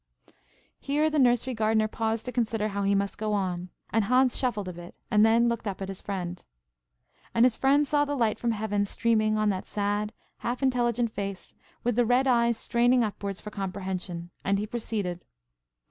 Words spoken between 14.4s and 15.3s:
and he proceeded.